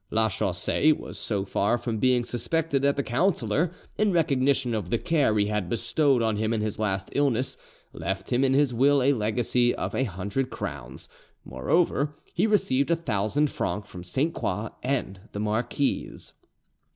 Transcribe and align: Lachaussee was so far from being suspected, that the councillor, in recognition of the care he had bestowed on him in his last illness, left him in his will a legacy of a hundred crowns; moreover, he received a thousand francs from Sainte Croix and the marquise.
Lachaussee 0.09 0.91
was 0.93 1.19
so 1.19 1.45
far 1.45 1.77
from 1.77 1.99
being 1.99 2.23
suspected, 2.23 2.81
that 2.81 2.95
the 2.95 3.03
councillor, 3.03 3.71
in 3.99 4.11
recognition 4.11 4.73
of 4.73 4.89
the 4.89 4.97
care 4.97 5.37
he 5.37 5.45
had 5.45 5.69
bestowed 5.69 6.23
on 6.23 6.37
him 6.37 6.53
in 6.53 6.61
his 6.61 6.79
last 6.79 7.09
illness, 7.13 7.55
left 7.93 8.31
him 8.31 8.43
in 8.43 8.55
his 8.55 8.73
will 8.73 9.03
a 9.03 9.13
legacy 9.13 9.75
of 9.75 9.93
a 9.93 10.05
hundred 10.05 10.49
crowns; 10.49 11.07
moreover, 11.45 12.15
he 12.33 12.47
received 12.47 12.89
a 12.89 12.95
thousand 12.95 13.51
francs 13.51 13.87
from 13.89 14.03
Sainte 14.03 14.33
Croix 14.33 14.69
and 14.81 15.19
the 15.33 15.39
marquise. 15.39 16.33